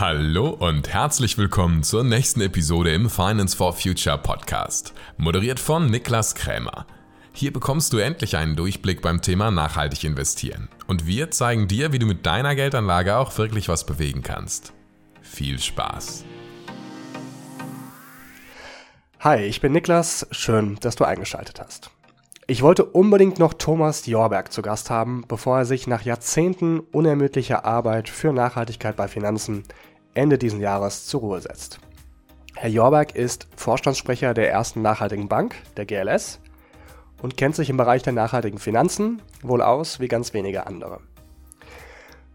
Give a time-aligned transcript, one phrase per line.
[0.00, 6.34] Hallo und herzlich willkommen zur nächsten Episode im Finance for Future Podcast, moderiert von Niklas
[6.34, 6.86] Krämer.
[7.34, 11.98] Hier bekommst du endlich einen Durchblick beim Thema nachhaltig investieren und wir zeigen dir, wie
[11.98, 14.72] du mit deiner Geldanlage auch wirklich was bewegen kannst.
[15.20, 16.24] Viel Spaß!
[19.18, 21.90] Hi, ich bin Niklas, schön, dass du eingeschaltet hast.
[22.46, 27.64] Ich wollte unbedingt noch Thomas Jorberg zu Gast haben, bevor er sich nach Jahrzehnten unermüdlicher
[27.64, 29.62] Arbeit für Nachhaltigkeit bei Finanzen
[30.14, 31.78] Ende dieses Jahres zur Ruhe setzt.
[32.56, 36.40] Herr Jorberg ist Vorstandssprecher der ersten nachhaltigen Bank, der GLS,
[37.22, 41.00] und kennt sich im Bereich der nachhaltigen Finanzen wohl aus wie ganz wenige andere.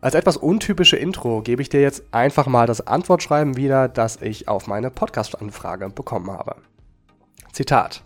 [0.01, 4.47] Als etwas untypische Intro gebe ich dir jetzt einfach mal das Antwortschreiben wieder, das ich
[4.47, 6.57] auf meine Podcast-Anfrage bekommen habe.
[7.51, 8.03] Zitat.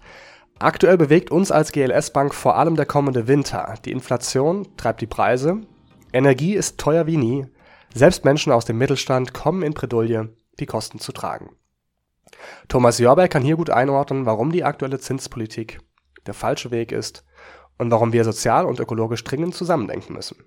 [0.60, 3.76] Aktuell bewegt uns als GLS-Bank vor allem der kommende Winter.
[3.86, 5.62] Die Inflation treibt die Preise,
[6.12, 7.46] Energie ist teuer wie nie,
[7.94, 11.56] selbst Menschen aus dem Mittelstand kommen in Bredouille, die Kosten zu tragen.
[12.68, 15.80] Thomas Jörberg kann hier gut einordnen, warum die aktuelle Zinspolitik
[16.26, 17.26] der falsche Weg ist
[17.78, 20.44] und warum wir sozial und ökologisch dringend zusammendenken müssen.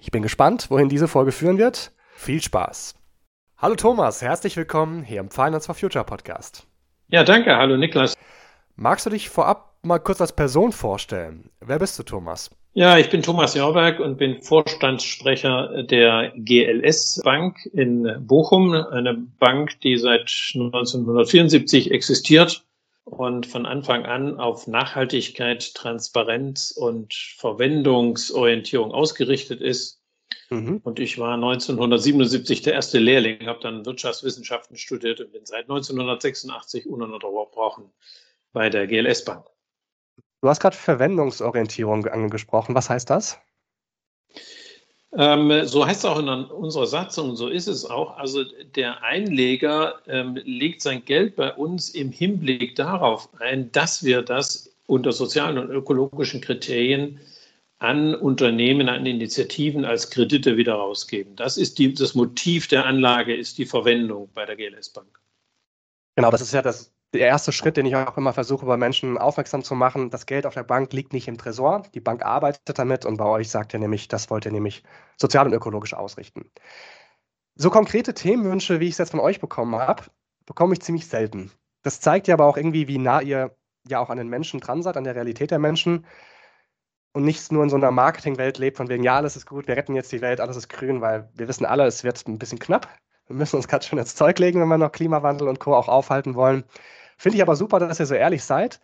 [0.00, 1.92] Ich bin gespannt, wohin diese Folge führen wird.
[2.14, 2.94] Viel Spaß!
[3.58, 6.66] Hallo Thomas, herzlich willkommen hier im Finance for Future Podcast.
[7.08, 7.56] Ja, danke.
[7.56, 8.14] Hallo Niklas.
[8.74, 11.50] Magst du dich vorab mal kurz als Person vorstellen?
[11.60, 12.50] Wer bist du, Thomas?
[12.76, 19.80] Ja, ich bin Thomas Jorberg und bin Vorstandssprecher der GLS Bank in Bochum, eine Bank,
[19.80, 22.66] die seit 1974 existiert
[23.04, 30.02] und von Anfang an auf Nachhaltigkeit, Transparenz und Verwendungsorientierung ausgerichtet ist.
[30.50, 30.82] Mhm.
[30.84, 36.86] Und ich war 1977 der erste Lehrling, habe dann Wirtschaftswissenschaften studiert und bin seit 1986
[36.86, 37.86] ununterbrochen
[38.52, 39.46] bei der GLS Bank.
[40.42, 42.74] Du hast gerade Verwendungsorientierung angesprochen.
[42.74, 43.38] Was heißt das?
[45.16, 48.18] Ähm, so heißt es auch in unserer Satzung, so ist es auch.
[48.18, 48.44] Also
[48.74, 54.70] der Einleger ähm, legt sein Geld bei uns im Hinblick darauf ein, dass wir das
[54.86, 57.18] unter sozialen und ökologischen Kriterien
[57.78, 61.34] an Unternehmen, an Initiativen als Kredite wieder rausgeben.
[61.36, 65.20] Das ist die, das Motiv der Anlage, ist die Verwendung bei der GLS Bank.
[66.14, 69.18] Genau, das ist ja das der erste Schritt, den ich auch immer versuche, bei Menschen
[69.18, 71.82] aufmerksam zu machen, das Geld auf der Bank liegt nicht im Tresor.
[71.94, 74.82] Die Bank arbeitet damit und bei euch sagt ihr nämlich, das wollt ihr nämlich
[75.16, 76.50] sozial und ökologisch ausrichten.
[77.54, 80.04] So konkrete Themenwünsche, wie ich es jetzt von euch bekommen habe,
[80.44, 81.50] bekomme ich ziemlich selten.
[81.82, 83.56] Das zeigt ja aber auch irgendwie, wie nah ihr
[83.88, 86.04] ja auch an den Menschen dran seid, an der Realität der Menschen
[87.12, 89.76] und nicht nur in so einer Marketingwelt lebt, von wegen, ja, alles ist gut, wir
[89.76, 92.58] retten jetzt die Welt, alles ist grün, weil wir wissen alle, es wird ein bisschen
[92.58, 92.88] knapp.
[93.26, 95.74] Wir müssen uns ganz schön ins Zeug legen, wenn wir noch Klimawandel und Co.
[95.74, 96.64] auch aufhalten wollen.
[97.16, 98.80] Finde ich aber super, dass ihr so ehrlich seid.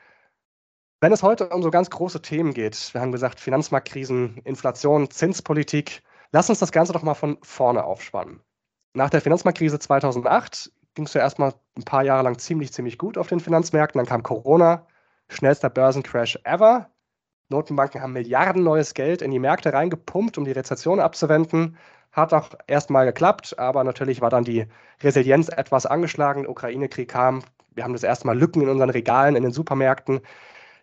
[1.00, 6.03] Wenn es heute um so ganz große Themen geht, wir haben gesagt, Finanzmarktkrisen, Inflation, Zinspolitik,
[6.31, 8.41] lass uns das Ganze doch mal von vorne aufspannen.
[8.94, 13.19] Nach der Finanzmarktkrise 2008 ging es ja erstmal ein paar Jahre lang ziemlich, ziemlich gut
[13.19, 13.98] auf den Finanzmärkten.
[13.98, 14.87] Dann kam Corona,
[15.28, 16.91] schnellster Börsencrash ever.
[17.48, 21.76] Notenbanken haben Milliarden neues Geld in die Märkte reingepumpt, um die Rezession abzuwenden.
[22.12, 24.66] Hat auch erstmal geklappt, aber natürlich war dann die
[25.03, 26.42] Resilienz etwas angeschlagen.
[26.42, 27.42] Der Ukraine-Krieg kam,
[27.75, 30.21] wir haben das erste Mal Lücken in unseren Regalen, in den Supermärkten,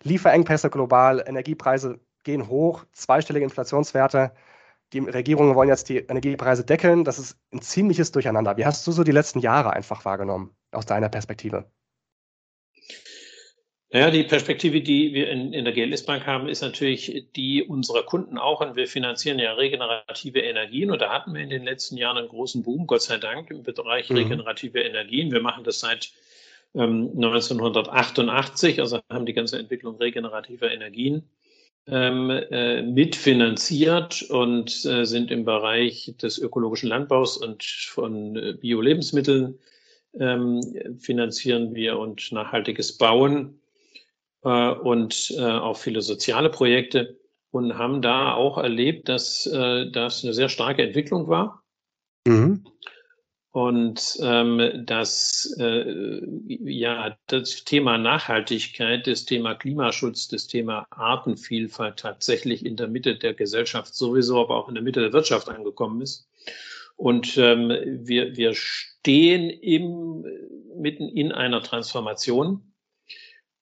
[0.03, 4.31] Lieferengpässe global, Energiepreise gehen hoch, zweistellige Inflationswerte.
[4.93, 7.03] Die Regierungen wollen jetzt die Energiepreise deckeln.
[7.03, 8.57] Das ist ein ziemliches Durcheinander.
[8.57, 11.69] Wie hast du so die letzten Jahre einfach wahrgenommen, aus deiner Perspektive?
[13.91, 18.03] Naja, die Perspektive, die wir in, in der GLS Bank haben, ist natürlich die unserer
[18.03, 18.61] Kunden auch.
[18.61, 20.91] Und wir finanzieren ja regenerative Energien.
[20.91, 23.63] Und da hatten wir in den letzten Jahren einen großen Boom, Gott sei Dank, im
[23.63, 24.17] Bereich mhm.
[24.17, 25.31] regenerative Energien.
[25.31, 26.11] Wir machen das seit
[26.73, 31.23] 1988, ähm, also haben die ganze Entwicklung regenerativer Energien
[31.87, 39.57] ähm, äh, mitfinanziert und äh, sind im Bereich des ökologischen Landbaus und von äh, Bio-Lebensmitteln
[40.19, 40.61] ähm,
[40.99, 43.59] finanzieren wir und nachhaltiges Bauen
[44.43, 47.17] äh, und äh, auch viele soziale Projekte
[47.51, 51.63] und haben da auch erlebt, dass äh, das eine sehr starke Entwicklung war.
[52.27, 52.65] Mhm.
[53.59, 62.65] Und ähm, das, äh, ja, das Thema Nachhaltigkeit, das Thema Klimaschutz, das Thema Artenvielfalt tatsächlich
[62.65, 66.29] in der Mitte der Gesellschaft sowieso, aber auch in der Mitte der Wirtschaft angekommen ist.
[66.95, 67.67] Und ähm,
[68.07, 70.23] wir, wir stehen im,
[70.77, 72.61] mitten in einer Transformation.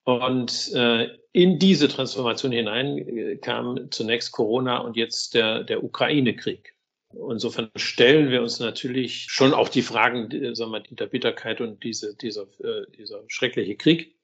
[0.03, 6.76] Und äh, in diese Transformation hinein äh, kam zunächst Corona und jetzt der, der Ukraine-Krieg.
[7.29, 12.15] Insofern stellen wir uns natürlich schon auch die Fragen sagen wir, der Bitterkeit und diese,
[12.15, 14.15] dieser, äh, dieser schreckliche Krieg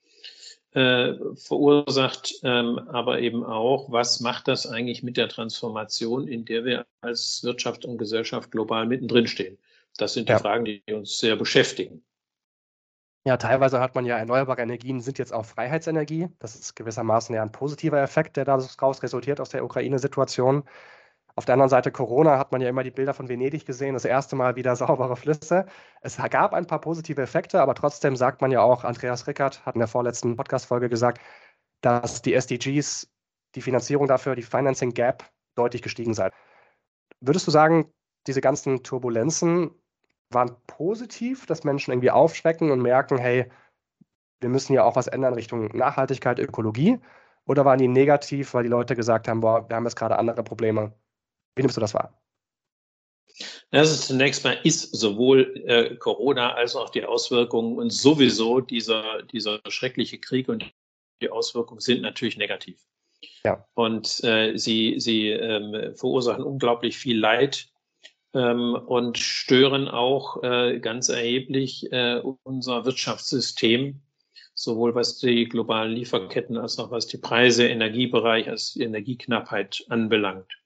[0.74, 6.66] äh, verursacht, ähm, aber eben auch, was macht das eigentlich mit der Transformation, in der
[6.66, 9.58] wir als Wirtschaft und Gesellschaft global mittendrin stehen.
[9.98, 10.40] Das sind die ja.
[10.40, 12.04] Fragen, die uns sehr beschäftigen.
[13.26, 16.28] Ja, teilweise hat man ja erneuerbare Energien sind jetzt auch Freiheitsenergie.
[16.40, 20.64] Das ist gewissermaßen ja ein positiver Effekt, der daraus resultiert aus der Ukraine-Situation.
[21.36, 24.06] Auf der anderen Seite Corona hat man ja immer die Bilder von Venedig gesehen, das
[24.06, 25.66] erste Mal wieder saubere Flüsse.
[26.02, 29.76] Es gab ein paar positive Effekte, aber trotzdem sagt man ja auch, Andreas Rickert hat
[29.76, 31.22] in der vorletzten Podcast-Folge gesagt,
[31.82, 33.10] dass die SDGs,
[33.56, 36.32] die Finanzierung dafür, die Financing Gap deutlich gestiegen sei.
[37.20, 37.92] Würdest du sagen,
[38.28, 39.72] diese ganzen Turbulenzen
[40.30, 43.50] waren positiv, dass Menschen irgendwie aufschrecken und merken, hey,
[44.40, 47.00] wir müssen ja auch was ändern Richtung Nachhaltigkeit, Ökologie?
[47.46, 50.44] Oder waren die negativ, weil die Leute gesagt haben, boah, wir haben jetzt gerade andere
[50.44, 50.94] Probleme?
[51.56, 52.20] Wie nimmst du das wahr?
[53.72, 59.60] Also zunächst mal ist sowohl äh, Corona als auch die Auswirkungen und sowieso dieser, dieser
[59.68, 60.72] schreckliche Krieg und
[61.22, 62.80] die Auswirkungen sind natürlich negativ.
[63.44, 63.66] Ja.
[63.74, 67.68] Und äh, sie, sie ähm, verursachen unglaublich viel Leid
[68.34, 74.02] ähm, und stören auch äh, ganz erheblich äh, unser Wirtschaftssystem,
[74.54, 80.63] sowohl was die globalen Lieferketten als auch was die Preise, Energiebereich, als Energieknappheit anbelangt.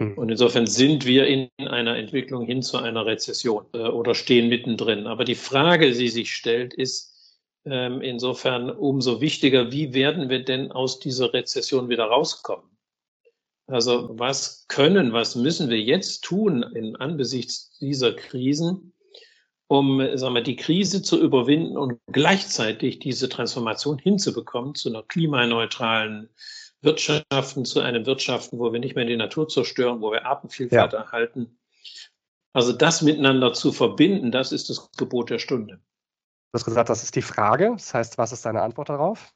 [0.00, 0.14] Hm.
[0.16, 5.06] Und insofern sind wir in einer Entwicklung hin zu einer Rezession äh, oder stehen mittendrin.
[5.06, 10.72] Aber die Frage, die sich stellt, ist ähm, insofern umso wichtiger, wie werden wir denn
[10.72, 12.70] aus dieser Rezession wieder rauskommen?
[13.66, 18.94] Also was können, was müssen wir jetzt tun in angesichts dieser Krisen,
[19.68, 26.30] um sagen wir, die Krise zu überwinden und gleichzeitig diese Transformation hinzubekommen zu einer klimaneutralen
[26.82, 30.98] Wirtschaften, zu einem Wirtschaften, wo wir nicht mehr die Natur zerstören, wo wir Artenvielfalt ja.
[31.00, 31.58] erhalten.
[32.52, 35.74] Also das miteinander zu verbinden, das ist das Gebot der Stunde.
[35.76, 37.70] Du hast gesagt, das ist die Frage.
[37.72, 39.32] Das heißt, was ist deine Antwort darauf?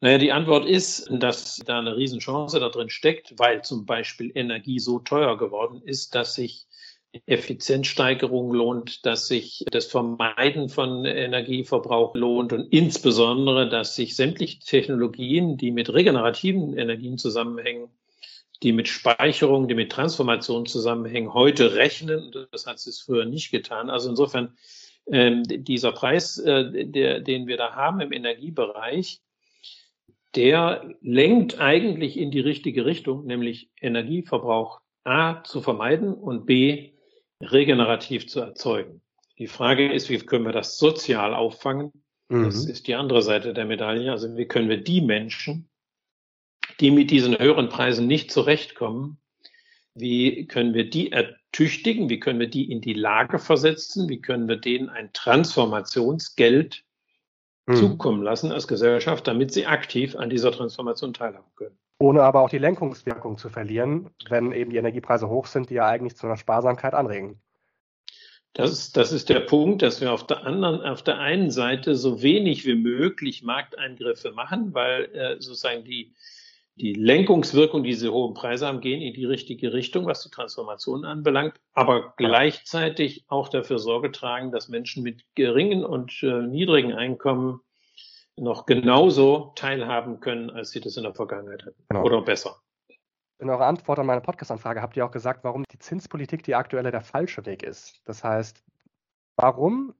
[0.00, 4.78] Naja, die Antwort ist, dass da eine Riesenchance da drin steckt, weil zum Beispiel Energie
[4.78, 6.66] so teuer geworden ist, dass sich
[7.26, 15.56] Effizienzsteigerung lohnt, dass sich das Vermeiden von Energieverbrauch lohnt und insbesondere, dass sich sämtliche Technologien,
[15.56, 17.88] die mit regenerativen Energien zusammenhängen,
[18.62, 22.30] die mit Speicherung, die mit Transformation zusammenhängen, heute rechnen.
[22.52, 23.90] Das hat es früher nicht getan.
[23.90, 24.56] Also insofern,
[25.06, 29.20] äh, dieser Preis, äh, der, den wir da haben im Energiebereich,
[30.36, 36.92] der lenkt eigentlich in die richtige Richtung, nämlich Energieverbrauch A zu vermeiden und B
[37.40, 39.00] regenerativ zu erzeugen.
[39.38, 41.92] Die Frage ist, wie können wir das sozial auffangen?
[42.28, 42.44] Mhm.
[42.44, 44.10] Das ist die andere Seite der Medaille.
[44.10, 45.68] Also wie können wir die Menschen,
[46.80, 49.18] die mit diesen höheren Preisen nicht zurechtkommen,
[49.94, 52.08] wie können wir die ertüchtigen?
[52.08, 54.08] Wie können wir die in die Lage versetzen?
[54.08, 56.84] Wie können wir denen ein Transformationsgeld
[57.70, 57.76] hm.
[57.76, 61.78] zukommen lassen als Gesellschaft, damit sie aktiv an dieser Transformation teilhaben können.
[62.02, 65.86] Ohne aber auch die Lenkungswirkung zu verlieren, wenn eben die Energiepreise hoch sind, die ja
[65.86, 67.40] eigentlich zu einer Sparsamkeit anregen.
[68.54, 71.94] Das ist, das ist der Punkt, dass wir auf der anderen, auf der einen Seite
[71.94, 76.14] so wenig wie möglich Markteingriffe machen, weil äh, sozusagen die,
[76.74, 81.04] die Lenkungswirkung, die diese hohen Preise haben, gehen in die richtige Richtung, was die Transformation
[81.04, 87.60] anbelangt, aber gleichzeitig auch dafür Sorge tragen, dass Menschen mit geringen und äh, niedrigen Einkommen
[88.40, 91.84] noch genauso teilhaben können, als sie das in der Vergangenheit hatten.
[91.88, 92.02] Genau.
[92.02, 92.56] Oder besser.
[93.38, 96.90] In eurer Antwort an meine Podcast-Anfrage habt ihr auch gesagt, warum die Zinspolitik die aktuelle
[96.90, 98.00] der falsche Weg ist.
[98.04, 98.62] Das heißt,
[99.36, 99.94] warum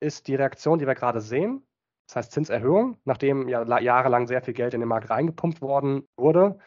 [0.00, 1.66] ist die Reaktion, die wir gerade sehen,
[2.06, 6.58] das heißt Zinserhöhung, nachdem ja jahrelang sehr viel Geld in den Markt reingepumpt worden wurde.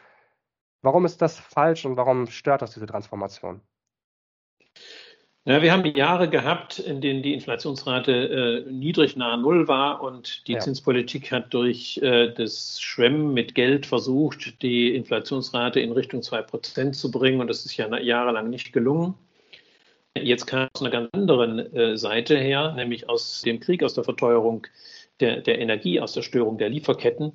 [0.82, 3.60] Warum ist das falsch und warum stört das diese Transformation?
[5.48, 8.12] Ja, wir haben Jahre gehabt, in denen die Inflationsrate
[8.66, 10.58] äh, niedrig nahe Null war und die ja.
[10.58, 17.10] Zinspolitik hat durch äh, das Schwemmen mit Geld versucht, die Inflationsrate in Richtung 2% zu
[17.10, 19.14] bringen und das ist ja jahrelang nicht gelungen.
[20.14, 23.94] Jetzt kam es aus einer ganz anderen äh, Seite her, nämlich aus dem Krieg, aus
[23.94, 24.66] der Verteuerung
[25.20, 27.32] der, der Energie, aus der Störung der Lieferketten,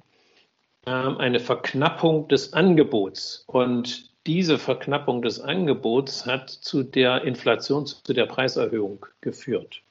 [0.85, 3.43] eine Verknappung des Angebots.
[3.47, 9.81] Und diese Verknappung des Angebots hat zu der Inflation, zu der Preiserhöhung geführt.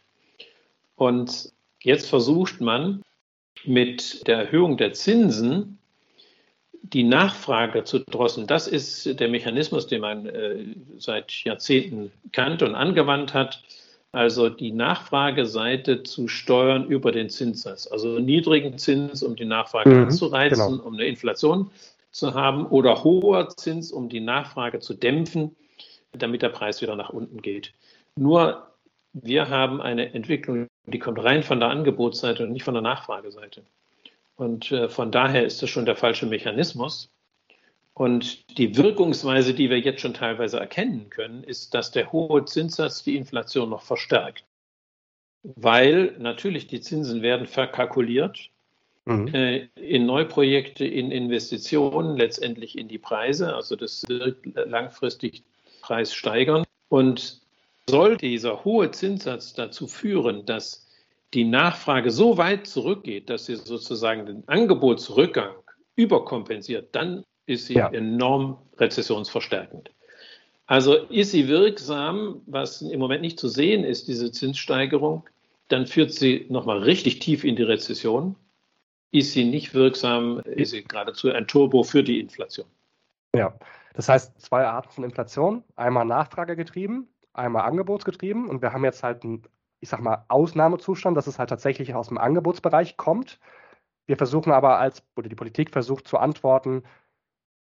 [0.97, 3.03] Und jetzt versucht man
[3.65, 5.79] mit der Erhöhung der Zinsen
[6.83, 8.47] die Nachfrage zu drosseln.
[8.47, 10.65] Das ist der Mechanismus, den man äh,
[10.99, 13.63] seit Jahrzehnten kannte und angewandt hat
[14.13, 17.87] also die Nachfrageseite zu steuern über den Zinssatz.
[17.91, 20.87] Also niedrigen Zins, um die Nachfrage mhm, anzureizen, genau.
[20.87, 21.71] um eine Inflation
[22.13, 25.57] zu haben, oder hoher Zins, um die Nachfrage zu dämpfen,
[26.13, 27.73] damit der Preis wieder nach unten geht.
[28.17, 28.69] Nur
[29.13, 33.65] wir haben eine Entwicklung, die kommt rein von der Angebotsseite und nicht von der Nachfrageseite.
[34.37, 37.11] Und äh, von daher ist das schon der falsche Mechanismus.
[37.95, 43.05] Und die Wirkungsweise, die wir jetzt schon teilweise erkennen können, ist, dass der hohe Zinssatz
[43.05, 44.47] die Inflation noch verstärkt.
[45.43, 48.51] Weil natürlich die Zinsen werden verkalkuliert
[49.05, 49.35] mhm.
[49.35, 53.55] äh, in Neuprojekte, in Investitionen, letztendlich in die Preise.
[53.55, 55.43] Also das wird langfristig
[55.81, 56.65] Preis steigern.
[56.89, 57.41] Und
[57.89, 60.87] soll dieser hohe Zinssatz dazu führen, dass
[61.35, 65.55] die Nachfrage so weit zurückgeht, dass sie sozusagen den Angebotsrückgang
[65.97, 67.89] überkompensiert, dann ist sie ja.
[67.89, 69.91] enorm rezessionsverstärkend.
[70.67, 75.25] Also ist sie wirksam, was im Moment nicht zu sehen ist, diese Zinssteigerung,
[75.69, 78.37] dann führt sie nochmal richtig tief in die Rezession.
[79.13, 82.67] Ist sie nicht wirksam, ist sie geradezu ein Turbo für die Inflation.
[83.37, 83.55] Ja,
[83.95, 85.63] das heißt zwei Arten von Inflation.
[85.77, 88.49] Einmal nachfragegetrieben, einmal angebotsgetrieben.
[88.49, 89.43] Und wir haben jetzt halt einen,
[89.81, 93.39] ich sag mal, Ausnahmezustand, dass es halt tatsächlich aus dem Angebotsbereich kommt.
[94.07, 96.83] Wir versuchen aber als, oder die Politik versucht zu antworten,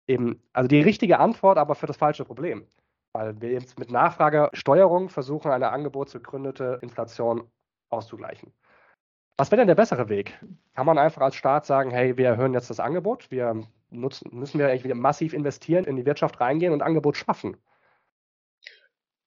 [0.08, 2.65] eben, also die richtige Antwort, aber für das falsche Problem.
[3.13, 7.43] Weil wir jetzt mit Nachfragesteuerung versuchen, eine angebotsbegründete Inflation
[7.89, 8.53] auszugleichen.
[9.42, 10.38] Was wäre denn der bessere Weg?
[10.76, 14.60] Kann man einfach als Staat sagen, hey, wir erhöhen jetzt das Angebot, wir nutzen, müssen
[14.60, 17.58] wir eigentlich wieder massiv investieren, in die Wirtschaft reingehen und Angebot schaffen?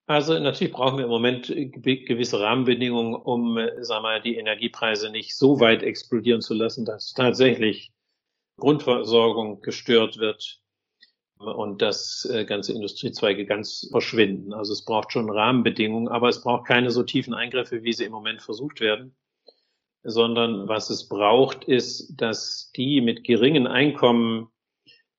[0.06, 5.58] Also natürlich brauchen wir im Moment gewisse Rahmenbedingungen, um, sagen wir, die Energiepreise nicht so
[5.58, 7.90] weit explodieren zu lassen, dass tatsächlich
[8.56, 10.60] Grundversorgung gestört wird
[11.38, 14.52] und dass äh, ganze Industriezweige ganz verschwinden.
[14.52, 18.12] Also es braucht schon Rahmenbedingungen, aber es braucht keine so tiefen Eingriffe, wie sie im
[18.12, 19.16] Moment versucht werden,
[20.04, 24.48] sondern was es braucht, ist, dass die mit geringen Einkommen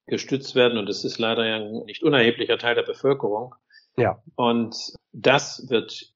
[0.07, 3.55] gestützt werden und es ist leider ja ein nicht unerheblicher Teil der Bevölkerung.
[3.97, 4.21] Ja.
[4.35, 6.13] Und das wird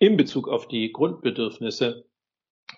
[0.00, 2.04] in Bezug auf die Grundbedürfnisse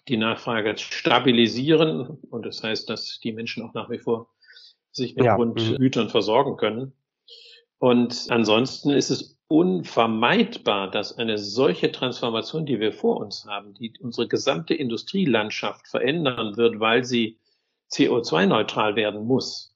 [0.09, 4.29] die Nachfrage stabilisieren und das heißt, dass die Menschen auch nach wie vor
[4.93, 5.37] sich mit ja.
[5.37, 6.11] Grundgütern mhm.
[6.11, 6.93] versorgen können.
[7.79, 13.93] Und ansonsten ist es unvermeidbar, dass eine solche Transformation, die wir vor uns haben, die
[13.99, 17.37] unsere gesamte Industrielandschaft verändern wird, weil sie
[17.91, 19.75] CO2-neutral werden muss,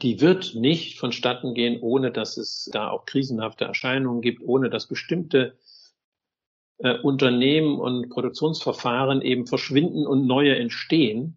[0.00, 4.88] die wird nicht vonstatten gehen, ohne dass es da auch krisenhafte Erscheinungen gibt, ohne dass
[4.88, 5.58] bestimmte
[6.78, 11.36] äh, Unternehmen und Produktionsverfahren eben verschwinden und neue entstehen.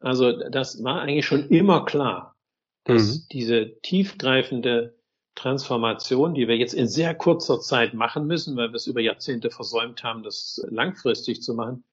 [0.00, 2.36] Also das war eigentlich schon immer klar,
[2.84, 3.22] dass mhm.
[3.32, 4.95] diese tiefgreifende
[5.36, 9.50] Transformation, die wir jetzt in sehr kurzer Zeit machen müssen, weil wir es über Jahrzehnte
[9.50, 11.84] versäumt haben, das langfristig zu machen,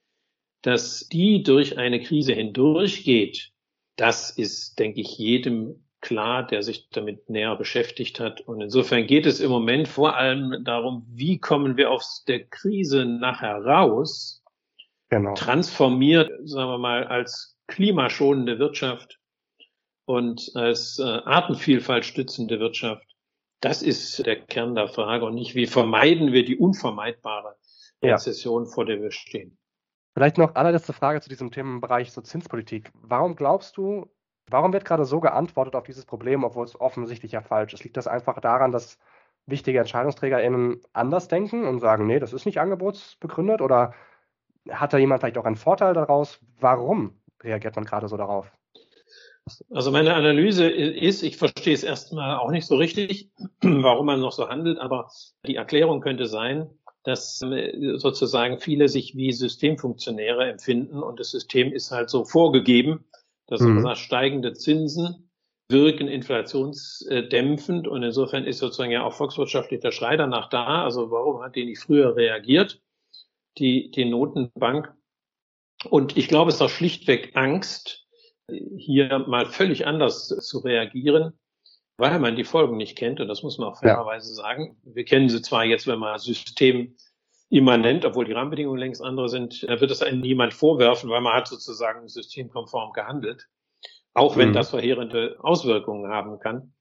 [0.63, 3.51] dass die durch eine Krise hindurchgeht,
[3.97, 8.41] das ist, denke ich, jedem klar, der sich damit näher beschäftigt hat.
[8.41, 13.05] Und insofern geht es im Moment vor allem darum, wie kommen wir aus der Krise
[13.05, 14.43] nachher raus,
[15.09, 15.33] genau.
[15.33, 19.19] transformiert, sagen wir mal, als klimaschonende Wirtschaft
[20.05, 23.12] und als äh, Artenvielfalt stützende Wirtschaft.
[23.63, 27.55] Das ist der Kern der Frage und nicht, wie vermeiden wir die unvermeidbare
[28.03, 28.69] Rezession, ja.
[28.69, 29.57] vor der wir stehen.
[30.13, 32.91] Vielleicht noch allerletzte Frage zu diesem Themenbereich so Zinspolitik.
[32.93, 34.11] Warum glaubst du,
[34.49, 37.85] warum wird gerade so geantwortet auf dieses Problem, obwohl es offensichtlich ja falsch ist?
[37.85, 38.99] Liegt das einfach daran, dass
[39.45, 43.61] wichtige EntscheidungsträgerInnen anders denken und sagen, nee, das ist nicht angebotsbegründet?
[43.61, 43.93] Oder
[44.69, 46.41] hat da jemand vielleicht auch einen Vorteil daraus?
[46.59, 48.51] Warum reagiert man gerade so darauf?
[49.71, 53.29] Also meine Analyse ist, ich verstehe es erstmal auch nicht so richtig,
[53.61, 55.09] warum man noch so handelt, aber
[55.45, 56.69] die Erklärung könnte sein,
[57.03, 63.03] dass äh, sozusagen viele sich wie Systemfunktionäre empfinden und das System ist halt so vorgegeben,
[63.47, 63.85] dass mhm.
[63.95, 65.29] steigende Zinsen
[65.69, 70.83] wirken inflationsdämpfend und insofern ist sozusagen ja auch volkswirtschaftlich der Schrei danach da.
[70.83, 72.81] Also warum hat die nicht früher reagiert?
[73.57, 74.93] Die, die Notenbank
[75.89, 78.02] und ich glaube, es ist auch schlichtweg Angst,
[78.77, 81.33] hier mal völlig anders zu reagieren,
[81.97, 83.19] weil man die Folgen nicht kennt.
[83.19, 84.35] Und das muss man auch fairerweise ja.
[84.35, 84.77] sagen.
[84.83, 86.95] Wir kennen sie zwar jetzt, wenn man System
[87.49, 91.33] immanent, obwohl die Rahmenbedingungen längst andere sind, da wird es einem niemand vorwerfen, weil man
[91.33, 93.47] hat sozusagen systemkonform gehandelt.
[94.15, 94.53] Auch wenn mhm.
[94.53, 96.73] das verheerende Auswirkungen haben kann.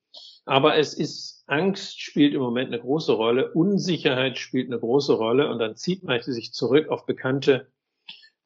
[0.44, 5.50] Aber es ist, Angst spielt im Moment eine große Rolle, Unsicherheit spielt eine große Rolle
[5.50, 7.70] und dann zieht man sich zurück auf bekannte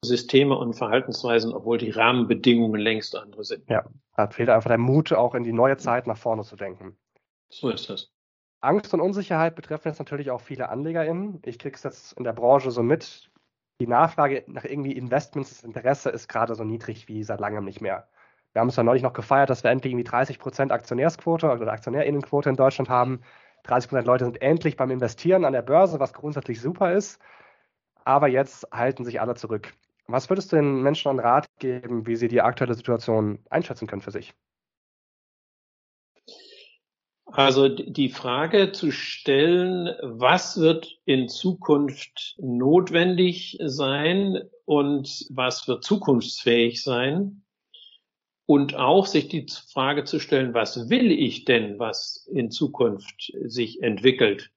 [0.03, 3.67] Systeme und Verhaltensweisen, obwohl die Rahmenbedingungen längst andere sind.
[3.69, 3.83] Ja,
[4.15, 6.97] da fehlt einfach der Mut, auch in die neue Zeit nach vorne zu denken.
[7.49, 8.11] So ist das.
[8.61, 11.41] Angst und Unsicherheit betreffen jetzt natürlich auch viele AnlegerInnen.
[11.45, 13.29] Ich kriege es jetzt in der Branche so mit.
[13.79, 17.81] Die Nachfrage nach irgendwie Investments, das Interesse ist gerade so niedrig wie seit langem nicht
[17.81, 18.07] mehr.
[18.53, 21.71] Wir haben es ja neulich noch gefeiert, dass wir endlich irgendwie 30 Prozent Aktionärsquote oder
[21.71, 23.21] AktionärInnenquote in Deutschland haben.
[23.63, 27.19] 30 Prozent Leute sind endlich beim Investieren an der Börse, was grundsätzlich super ist.
[28.03, 29.73] Aber jetzt halten sich alle zurück.
[30.07, 34.01] Was würdest du den Menschen einen Rat geben, wie sie die aktuelle Situation einschätzen können
[34.01, 34.33] für sich?
[37.25, 46.81] Also die Frage zu stellen, was wird in Zukunft notwendig sein und was wird zukunftsfähig
[46.81, 47.43] sein,
[48.47, 53.83] und auch sich die Frage zu stellen, was will ich denn, was in Zukunft sich
[53.83, 54.51] entwickelt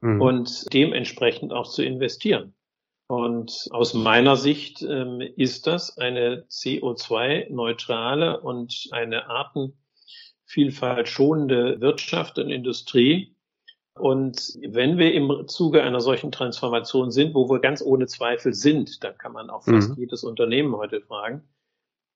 [0.00, 0.20] mhm.
[0.20, 2.54] und dementsprechend auch zu investieren.
[3.12, 12.48] Und aus meiner Sicht ähm, ist das eine CO2-neutrale und eine Artenvielfalt schonende Wirtschaft und
[12.48, 13.36] Industrie.
[14.00, 19.04] Und wenn wir im Zuge einer solchen Transformation sind, wo wir ganz ohne Zweifel sind,
[19.04, 19.96] dann kann man auch fast mhm.
[19.98, 21.42] jedes Unternehmen heute fragen,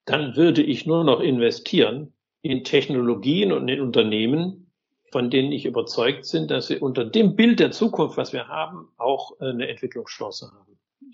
[0.05, 2.11] dann würde ich nur noch investieren
[2.41, 4.71] in Technologien und in Unternehmen,
[5.11, 8.87] von denen ich überzeugt bin, dass wir unter dem Bild der Zukunft, was wir haben,
[8.97, 10.67] auch eine Entwicklungschance haben.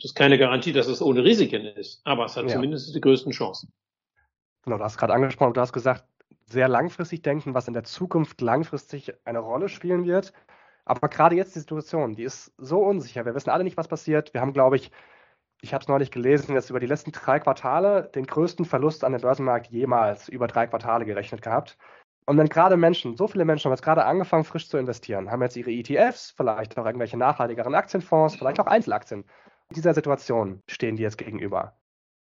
[0.04, 2.50] Das ist keine Garantie, dass es ohne Risiken ist, aber es hat ja.
[2.50, 3.72] zumindest die größten Chancen.
[4.64, 6.04] Genau, du hast gerade angesprochen, du hast gesagt,
[6.46, 10.34] sehr langfristig denken, was in der Zukunft langfristig eine Rolle spielen wird.
[10.84, 13.24] Aber gerade jetzt die Situation, die ist so unsicher.
[13.26, 14.34] Wir wissen alle nicht, was passiert.
[14.34, 14.92] Wir haben, glaube ich,
[15.62, 19.14] ich habe es neulich gelesen, jetzt über die letzten drei Quartale den größten Verlust an
[19.14, 21.78] dem Börsenmarkt jemals über drei Quartale gerechnet gehabt.
[22.26, 25.42] Und wenn gerade Menschen, so viele Menschen haben jetzt gerade angefangen, frisch zu investieren, haben
[25.42, 29.24] jetzt ihre ETFs, vielleicht auch irgendwelche nachhaltigeren Aktienfonds, vielleicht auch Einzelaktien.
[29.72, 31.78] Dieser Situation stehen die jetzt gegenüber.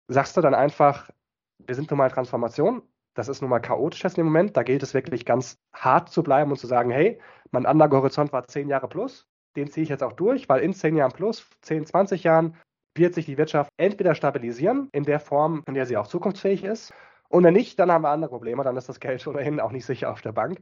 [0.08, 1.10] Sagst du dann einfach,
[1.58, 2.82] wir sind nun mal in Transformation,
[3.14, 6.22] das ist nun mal chaotisch jetzt im Moment, da gilt es wirklich ganz hart zu
[6.22, 7.20] bleiben und zu sagen, hey,
[7.50, 10.96] mein Anlagehorizont war zehn Jahre plus, den ziehe ich jetzt auch durch, weil in zehn
[10.96, 12.56] Jahren plus, zehn, 20 Jahren
[12.96, 16.92] wird sich die Wirtschaft entweder stabilisieren in der Form, in der sie auch zukunftsfähig ist,
[17.28, 19.84] und wenn nicht, dann haben wir andere Probleme, dann ist das Geld ohnehin auch nicht
[19.84, 20.60] sicher auf der Bank.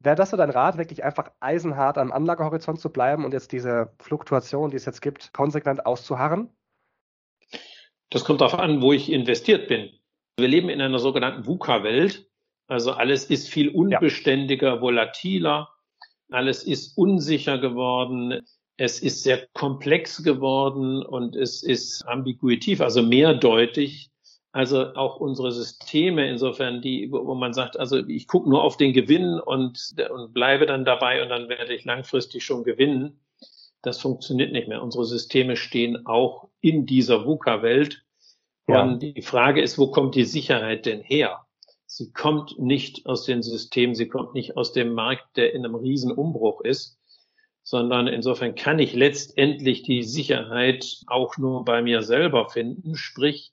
[0.00, 3.92] Wäre das so dein Rat, wirklich einfach eisenhart am Anlagehorizont zu bleiben und jetzt diese
[3.98, 6.50] Fluktuation, die es jetzt gibt, konsequent auszuharren?
[8.10, 9.90] Das kommt darauf an, wo ich investiert bin.
[10.38, 12.30] Wir leben in einer sogenannten VUCA-Welt.
[12.68, 15.70] Also alles ist viel unbeständiger, volatiler.
[16.30, 18.42] Alles ist unsicher geworden.
[18.76, 24.10] Es ist sehr komplex geworden und es ist ambiguitiv, also mehrdeutig.
[24.56, 28.94] Also auch unsere Systeme, insofern die, wo man sagt, also ich gucke nur auf den
[28.94, 33.20] Gewinn und, und bleibe dann dabei und dann werde ich langfristig schon gewinnen.
[33.82, 34.82] Das funktioniert nicht mehr.
[34.82, 38.02] Unsere Systeme stehen auch in dieser VUCA-Welt.
[38.66, 38.82] Ja.
[38.82, 41.44] Und die Frage ist, wo kommt die Sicherheit denn her?
[41.84, 45.74] Sie kommt nicht aus den Systemen, sie kommt nicht aus dem Markt, der in einem
[45.74, 46.98] Riesenumbruch ist,
[47.62, 53.52] sondern insofern kann ich letztendlich die Sicherheit auch nur bei mir selber finden, sprich,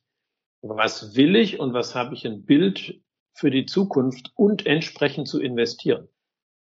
[0.64, 3.00] was will ich und was habe ich ein Bild
[3.34, 6.08] für die Zukunft und entsprechend zu investieren.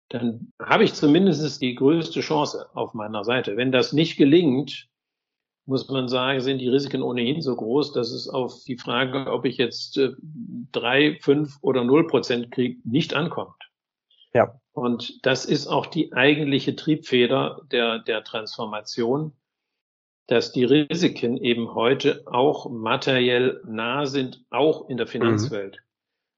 [0.10, 3.58] Dann habe ich zumindest die größte Chance auf meiner Seite.
[3.58, 4.88] Wenn das nicht gelingt,
[5.66, 9.46] muss man sagen, sind die Risiken ohnehin so groß, dass es auf die Frage, ob
[9.46, 10.14] ich jetzt äh,
[10.72, 13.70] drei, fünf oder null Prozent kriege, nicht ankommt.
[14.34, 14.60] Ja.
[14.72, 19.34] Und das ist auch die eigentliche Triebfeder der, der Transformation,
[20.28, 25.78] dass die Risiken eben heute auch materiell nah sind, auch in der Finanzwelt.
[25.78, 25.82] Mhm.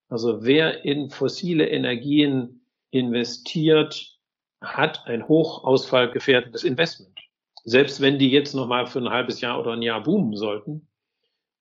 [0.09, 4.17] Also wer in fossile Energien investiert,
[4.61, 7.19] hat ein hochausfallgefährdetes Investment.
[7.63, 10.87] Selbst wenn die jetzt nochmal für ein halbes Jahr oder ein Jahr boomen sollten.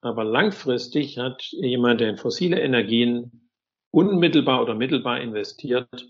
[0.01, 3.51] Aber langfristig hat jemand, der in fossile Energien
[3.91, 6.09] unmittelbar oder mittelbar investiert,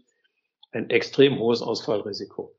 [0.73, 2.55] ein extrem hohes Ausfallrisiko.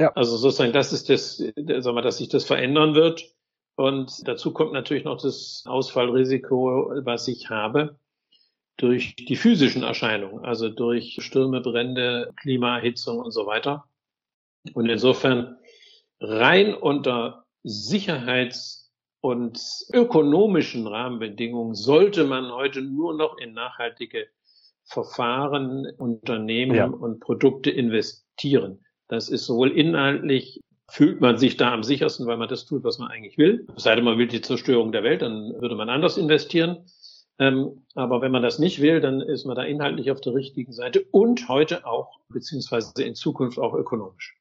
[0.00, 0.12] Ja.
[0.14, 3.34] Also sozusagen, das ist das, sagen wir, dass sich das verändern wird.
[3.76, 7.98] Und dazu kommt natürlich noch das Ausfallrisiko, was ich habe
[8.76, 13.84] durch die physischen Erscheinungen, also durch Stürme, Brände, Klimaerhitzung und so weiter.
[14.74, 15.56] Und insofern
[16.20, 19.60] rein unter Sicherheits- und
[19.92, 24.26] ökonomischen Rahmenbedingungen sollte man heute nur noch in nachhaltige
[24.84, 26.86] Verfahren, Unternehmen ja.
[26.86, 28.83] und Produkte investieren.
[29.08, 32.98] Das ist sowohl inhaltlich, fühlt man sich da am sichersten, weil man das tut, was
[32.98, 33.66] man eigentlich will.
[33.76, 36.84] Es sei denn, man will die Zerstörung der Welt, dann würde man anders investieren.
[37.38, 40.72] Ähm, aber wenn man das nicht will, dann ist man da inhaltlich auf der richtigen
[40.72, 44.36] Seite und heute auch, beziehungsweise in Zukunft auch ökonomisch.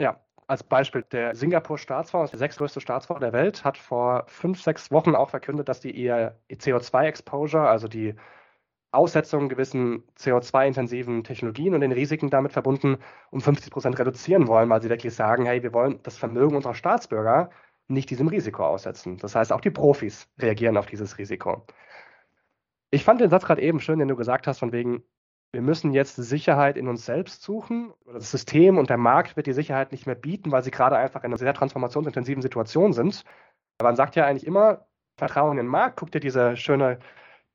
[0.00, 5.14] Ja, als Beispiel, der Singapur-Staatsfonds, der sechstgrößte Staatsfonds der Welt, hat vor fünf, sechs Wochen
[5.14, 8.14] auch verkündet, dass die ihr CO2-Exposure, also die
[8.90, 12.96] Aussetzung gewissen CO2-intensiven Technologien und den Risiken damit verbunden
[13.30, 16.74] um 50 Prozent reduzieren wollen, weil sie wirklich sagen, hey, wir wollen das Vermögen unserer
[16.74, 17.50] Staatsbürger
[17.88, 19.18] nicht diesem Risiko aussetzen.
[19.18, 21.66] Das heißt, auch die Profis reagieren auf dieses Risiko.
[22.90, 25.02] Ich fand den Satz gerade eben schön, den du gesagt hast, von wegen,
[25.52, 27.92] wir müssen jetzt Sicherheit in uns selbst suchen.
[28.06, 31.22] Das System und der Markt wird die Sicherheit nicht mehr bieten, weil sie gerade einfach
[31.22, 33.24] in einer sehr transformationsintensiven Situation sind.
[33.78, 36.98] Aber man sagt ja eigentlich immer, Vertrauen in den Markt, guck dir diese schöne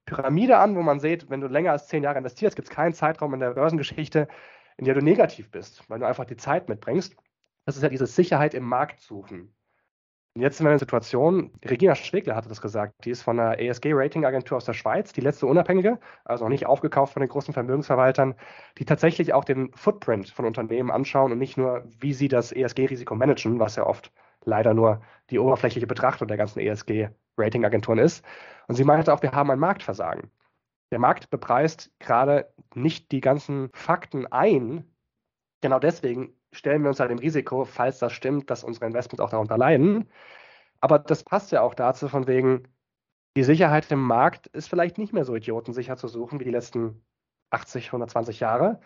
[0.05, 2.93] Pyramide an, wo man sieht, wenn du länger als zehn Jahre investierst, gibt es keinen
[2.93, 4.27] Zeitraum in der Börsengeschichte,
[4.77, 7.15] in der du negativ bist, weil du einfach die Zeit mitbringst.
[7.65, 9.53] Das ist ja diese Sicherheit im Markt suchen.
[10.35, 13.37] Und jetzt sind wir in einer Situation, Regina Schwegler hatte das gesagt, die ist von
[13.37, 17.53] der ESG-Rating-Agentur aus der Schweiz, die letzte unabhängige, also noch nicht aufgekauft von den großen
[17.53, 18.33] Vermögensverwaltern,
[18.79, 23.13] die tatsächlich auch den Footprint von Unternehmen anschauen und nicht nur, wie sie das ESG-Risiko
[23.13, 24.11] managen, was ja oft
[24.43, 28.25] leider nur die oberflächliche Betrachtung der ganzen ESG-Rating-Agenturen ist.
[28.67, 30.31] Und sie meinte auch, wir haben ein Marktversagen.
[30.91, 34.85] Der Markt bepreist gerade nicht die ganzen Fakten ein.
[35.61, 39.29] Genau deswegen stellen wir uns halt dem Risiko, falls das stimmt, dass unsere Investments auch
[39.29, 40.09] darunter leiden.
[40.81, 42.67] Aber das passt ja auch dazu, von wegen,
[43.35, 47.03] die Sicherheit im Markt ist vielleicht nicht mehr so idiotensicher zu suchen wie die letzten
[47.49, 48.79] 80, 120 Jahre,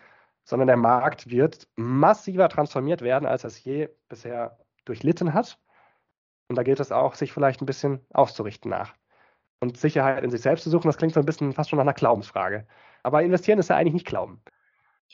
[0.44, 5.58] sondern der Markt wird massiver transformiert werden, als es je bisher durchlitten hat.
[6.48, 8.94] Und da gilt es auch, sich vielleicht ein bisschen auszurichten nach.
[9.60, 11.84] Und Sicherheit in sich selbst zu suchen, das klingt so ein bisschen fast schon nach
[11.84, 12.66] einer Glaubensfrage.
[13.02, 14.40] Aber investieren ist ja eigentlich nicht Glauben.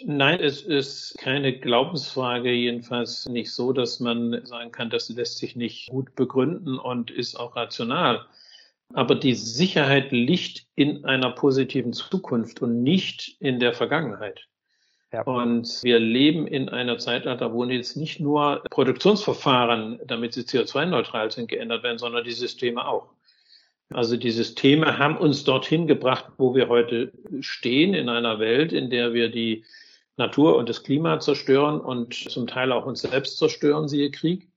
[0.02, 5.54] Nein, es ist keine Glaubensfrage, jedenfalls nicht so, dass man sagen kann, das lässt sich
[5.54, 8.26] nicht gut begründen und ist auch rational.
[8.92, 14.48] Aber die Sicherheit liegt in einer positiven Zukunft und nicht in der Vergangenheit.
[15.12, 15.22] Ja.
[15.22, 21.48] Und wir leben in einer Zeitalter, wo jetzt nicht nur Produktionsverfahren, damit sie CO2-neutral sind,
[21.48, 23.06] geändert werden, sondern die Systeme auch.
[23.90, 28.90] Also die Systeme haben uns dorthin gebracht, wo wir heute stehen, in einer Welt, in
[28.90, 29.64] der wir die
[30.16, 34.48] Natur und das Klima zerstören und zum Teil auch uns selbst zerstören, siehe Krieg.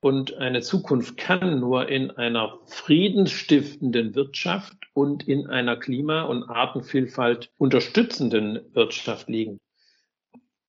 [0.00, 7.52] Und eine Zukunft kann nur in einer friedensstiftenden Wirtschaft und in einer Klima- und Artenvielfalt
[7.56, 9.60] unterstützenden Wirtschaft liegen.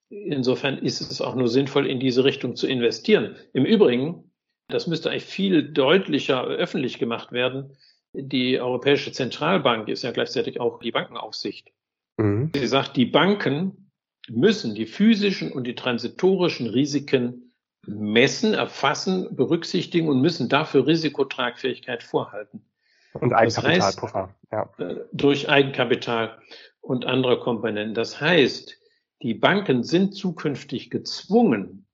[0.10, 3.36] Insofern ist es auch nur sinnvoll, in diese Richtung zu investieren.
[3.54, 4.32] Im Übrigen,
[4.74, 7.78] das müsste eigentlich viel deutlicher öffentlich gemacht werden.
[8.14, 11.72] Die Europäische Zentralbank ist ja gleichzeitig auch die Bankenaufsicht.
[12.18, 12.52] Mhm.
[12.56, 13.92] Sie sagt, die Banken
[14.30, 17.54] müssen die physischen und die transitorischen Risiken
[17.86, 22.66] messen, erfassen, berücksichtigen und müssen dafür Risikotragfähigkeit vorhalten.
[23.14, 24.86] Und Eigenkapitalpuffer, das heißt, ja.
[24.86, 26.40] Äh, durch Eigenkapital
[26.82, 27.94] und andere Komponenten.
[27.94, 28.80] Das heißt,
[29.22, 31.86] die Banken sind zukünftig gezwungen,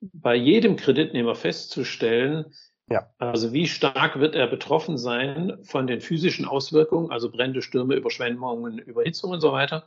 [0.00, 2.46] bei jedem Kreditnehmer festzustellen,
[2.88, 3.10] ja.
[3.18, 8.78] also wie stark wird er betroffen sein von den physischen Auswirkungen, also Brände, Stürme, Überschwemmungen,
[8.78, 9.84] Überhitzung und so weiter,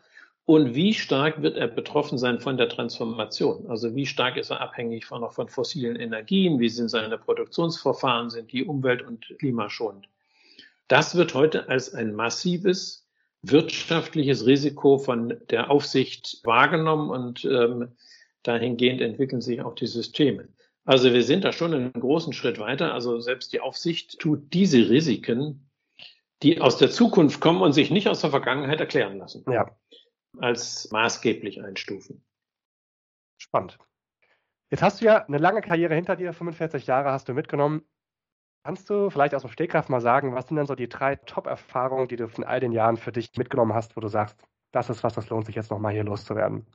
[0.50, 3.70] und wie stark wird er betroffen sein von der Transformation?
[3.70, 6.60] Also wie stark ist er abhängig von, von fossilen Energien?
[6.60, 8.32] Wie sind seine Produktionsverfahren?
[8.32, 10.10] Sind die umwelt- und klimaschonend?
[10.88, 13.08] Das wird heute als ein massives
[13.44, 17.90] wirtschaftliches Risiko von der Aufsicht wahrgenommen und ähm,
[18.44, 20.50] dahingehend entwickeln sich auch die Systeme.
[20.86, 22.94] Also wir sind da schon einen großen Schritt weiter.
[22.94, 25.70] Also selbst die Aufsicht tut diese Risiken,
[26.42, 29.76] die aus der Zukunft kommen und sich nicht aus der Vergangenheit erklären lassen, ja.
[30.38, 32.24] als maßgeblich einstufen.
[33.38, 33.78] Spannend.
[34.72, 37.84] Jetzt hast du ja eine lange Karriere hinter dir, 45 Jahre hast du mitgenommen.
[38.64, 42.08] Kannst du vielleicht aus dem Stegreif mal sagen, was sind denn so die drei Top-Erfahrungen,
[42.08, 44.38] die du von all den Jahren für dich mitgenommen hast, wo du sagst,
[44.72, 46.68] das ist was, das lohnt sich jetzt nochmal hier loszuwerden?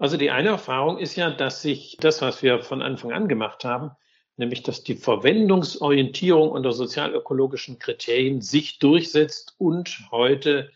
[0.00, 3.66] Also die eine Erfahrung ist ja, dass sich das, was wir von Anfang an gemacht
[3.66, 3.90] haben,
[4.38, 10.70] nämlich dass die Verwendungsorientierung unter sozialökologischen Kriterien sich durchsetzt und heute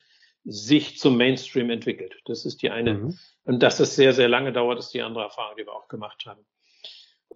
[0.45, 2.21] sich zum Mainstream entwickelt.
[2.27, 2.95] Das ist die eine.
[2.95, 3.19] Mhm.
[3.45, 6.27] Und dass es sehr, sehr lange dauert, ist die andere Erfahrung, die wir auch gemacht
[6.27, 6.45] haben.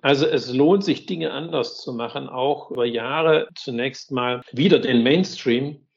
[0.03, 5.03] Also es lohnt sich, Dinge anders zu machen, auch über Jahre zunächst mal wieder den
[5.03, 5.88] Mainstream.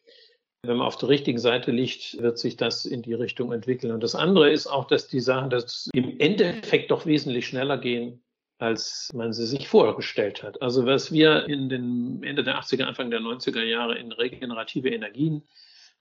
[0.64, 3.92] Wenn man auf der richtigen Seite liegt, wird sich das in die Richtung entwickeln.
[3.92, 8.22] Und das andere ist auch, dass die Sachen das im Endeffekt doch wesentlich schneller gehen,
[8.60, 10.62] als man sie sich vorgestellt hat.
[10.62, 15.42] Also was wir in den Ende der 80er, Anfang der 90er Jahre in regenerative Energien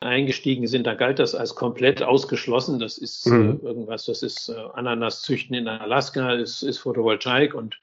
[0.00, 2.78] eingestiegen sind, da galt das als komplett ausgeschlossen.
[2.78, 3.60] Das ist äh, mhm.
[3.62, 7.80] äh, irgendwas, das ist äh, Ananasszüchten in Alaska, ist, ist Photovoltaik und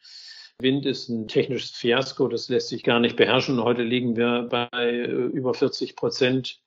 [0.60, 3.64] Wind ist ein technisches Fiasko, das lässt sich gar nicht beherrschen.
[3.64, 6.62] Heute liegen wir bei äh, über 40 Prozent.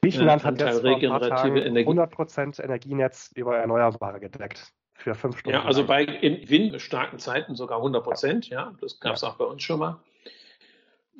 [0.00, 1.86] Griechenland äh, hat jetzt regenerative Energie.
[1.86, 5.58] 100 Prozent Energienetz über Erneuerbare gedeckt für fünf Stunden.
[5.58, 8.48] Ja, also bei in windstarken Zeiten sogar 100 Prozent.
[8.48, 9.28] Ja, das gab es ja.
[9.28, 9.98] auch bei uns schon mal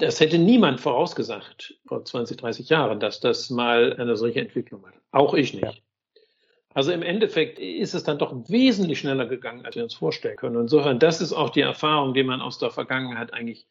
[0.03, 4.95] das hätte niemand vorausgesagt vor 20, 30 Jahren, dass das mal eine solche Entwicklung hat.
[5.11, 5.65] Auch ich nicht.
[5.65, 5.73] Ja.
[6.75, 10.57] Also im Endeffekt ist es dann doch wesentlich schneller gegangen, als wir uns vorstellen können.
[10.57, 13.67] Insofern, das ist auch die Erfahrung, die man aus der Vergangenheit eigentlich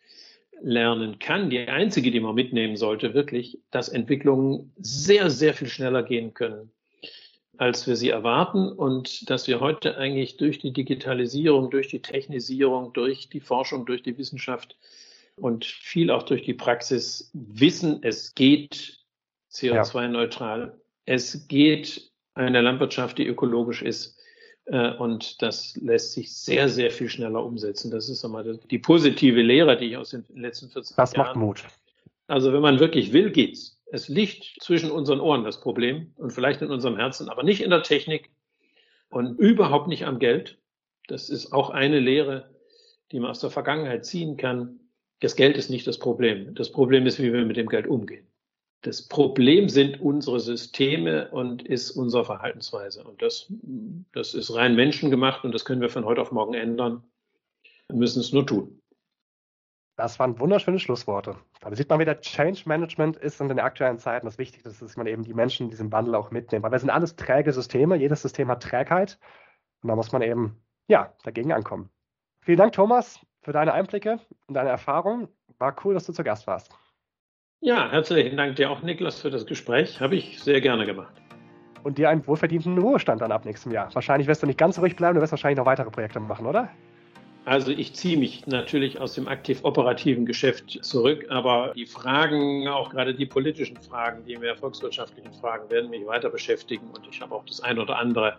[0.61, 1.49] lernen kann.
[1.49, 6.71] Die einzige, die man mitnehmen sollte, wirklich, dass Entwicklungen sehr, sehr viel schneller gehen können,
[7.57, 12.93] als wir sie erwarten und dass wir heute eigentlich durch die Digitalisierung, durch die Technisierung,
[12.93, 14.77] durch die Forschung, durch die Wissenschaft
[15.35, 18.99] und viel auch durch die Praxis wissen, es geht
[19.51, 20.79] CO2-neutral.
[21.05, 24.20] Es geht eine Landwirtschaft, die ökologisch ist.
[24.65, 27.91] Äh, und das lässt sich sehr, sehr viel schneller umsetzen.
[27.91, 31.25] Das ist einmal die positive Lehre, die ich aus den letzten 40 das Jahren.
[31.25, 31.63] Das macht Mut.
[32.27, 33.79] Also wenn man wirklich will, geht's.
[33.91, 37.69] Es liegt zwischen unseren Ohren das Problem und vielleicht in unserem Herzen, aber nicht in
[37.69, 38.29] der Technik
[39.09, 40.57] und überhaupt nicht am Geld.
[41.07, 42.55] Das ist auch eine Lehre,
[43.11, 44.79] die man aus der Vergangenheit ziehen kann.
[45.19, 46.55] Das Geld ist nicht das Problem.
[46.55, 48.30] Das Problem ist, wie wir mit dem Geld umgehen.
[48.81, 53.03] Das Problem sind unsere Systeme und ist unsere Verhaltensweise.
[53.03, 53.51] Und das,
[54.11, 57.03] das ist rein menschengemacht und das können wir von heute auf morgen ändern.
[57.87, 58.81] Wir müssen es nur tun.
[59.97, 61.35] Das waren wunderschöne Schlussworte.
[61.59, 65.05] Da sieht man wieder, Change Management ist in den aktuellen Zeiten das Wichtigste, dass man
[65.05, 66.63] eben die Menschen in diesem Wandel auch mitnimmt.
[66.63, 69.19] Weil wir sind alles träge Systeme, jedes System hat Trägheit
[69.83, 71.91] und da muss man eben, ja, dagegen ankommen.
[72.39, 75.27] Vielen Dank, Thomas, für deine Einblicke und deine Erfahrungen.
[75.59, 76.71] War cool, dass du zu Gast warst.
[77.63, 80.01] Ja, herzlichen Dank dir auch, Niklas, für das Gespräch.
[80.01, 81.13] Habe ich sehr gerne gemacht.
[81.83, 83.93] Und dir einen wohlverdienten Ruhestand dann ab nächstem Jahr.
[83.93, 86.69] Wahrscheinlich wirst du nicht ganz ruhig bleiben, du wirst wahrscheinlich noch weitere Projekte machen, oder?
[87.45, 92.89] Also ich ziehe mich natürlich aus dem aktiv operativen Geschäft zurück, aber die Fragen, auch
[92.89, 97.35] gerade die politischen Fragen, die mehr volkswirtschaftlichen Fragen, werden mich weiter beschäftigen und ich habe
[97.35, 98.37] auch das ein oder andere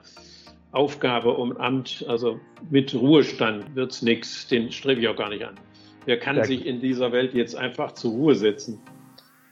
[0.73, 2.05] Aufgabe um Amt.
[2.09, 5.55] Also mit Ruhestand wird es nichts, den strebe ich auch gar nicht an.
[6.07, 8.81] Wer kann Sehr sich in dieser Welt jetzt einfach zur Ruhe setzen?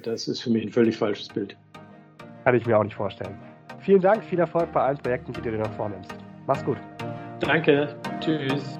[0.03, 1.57] Das ist für mich ein völlig falsches Bild.
[2.45, 3.39] Kann ich mir auch nicht vorstellen.
[3.81, 6.15] Vielen Dank, viel Erfolg bei allen Projekten, die du dir noch vornimmst.
[6.47, 6.79] Mach's gut.
[7.41, 7.95] Danke.
[8.21, 8.79] Tschüss.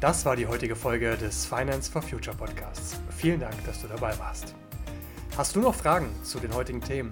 [0.00, 3.00] Das war die heutige Folge des Finance for Future Podcasts.
[3.10, 4.54] Vielen Dank, dass du dabei warst.
[5.36, 7.10] Hast du noch Fragen zu den heutigen Themen?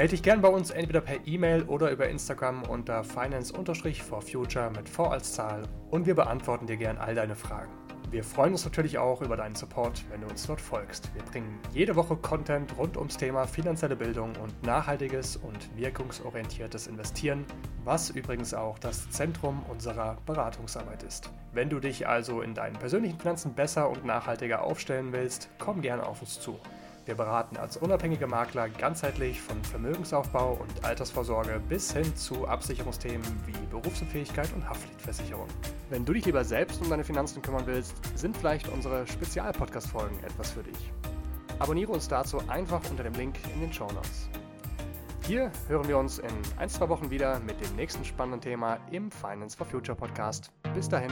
[0.00, 5.08] Melde dich gern bei uns entweder per E-Mail oder über Instagram unter finance-for-future mit V
[5.08, 7.70] als Zahl und wir beantworten dir gern all deine Fragen.
[8.10, 11.14] Wir freuen uns natürlich auch über deinen Support, wenn du uns dort folgst.
[11.14, 17.44] Wir bringen jede Woche Content rund ums Thema finanzielle Bildung und nachhaltiges und wirkungsorientiertes Investieren,
[17.84, 21.28] was übrigens auch das Zentrum unserer Beratungsarbeit ist.
[21.52, 26.06] Wenn du dich also in deinen persönlichen Finanzen besser und nachhaltiger aufstellen willst, komm gerne
[26.06, 26.58] auf uns zu.
[27.10, 33.66] Wir beraten als unabhängige Makler ganzheitlich von Vermögensaufbau und Altersvorsorge bis hin zu Absicherungsthemen wie
[33.68, 35.48] Berufsunfähigkeit und Haftpflichtversicherung.
[35.88, 40.52] Wenn du dich lieber selbst um deine Finanzen kümmern willst, sind vielleicht unsere Spezialpodcast-Folgen etwas
[40.52, 40.92] für dich.
[41.58, 44.30] Abonniere uns dazu einfach unter dem Link in den Show Notes.
[45.26, 49.10] Hier hören wir uns in ein, zwei Wochen wieder mit dem nächsten spannenden Thema im
[49.10, 50.52] Finance for Future Podcast.
[50.74, 51.10] Bis dahin.